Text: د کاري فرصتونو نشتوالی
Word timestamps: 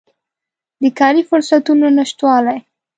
د 0.81 0.83
کاري 0.99 1.23
فرصتونو 1.29 1.85
نشتوالی 1.97 2.57